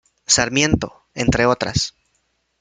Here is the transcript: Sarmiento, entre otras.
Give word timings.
Sarmiento, 0.25 0.93
entre 1.13 1.43
otras. 1.45 1.93